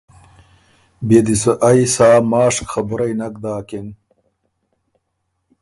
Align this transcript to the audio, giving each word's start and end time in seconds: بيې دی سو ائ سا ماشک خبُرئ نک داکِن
بيې 1.07 1.19
دی 1.25 1.35
سو 1.41 1.51
ائ 1.69 1.81
سا 1.95 2.09
ماشک 2.31 2.65
خبُرئ 2.73 3.11
نک 3.19 3.35
داکِن 3.43 3.87